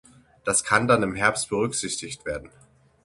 [0.45, 2.49] Das kann dann im Herbst berücksichtigt werden.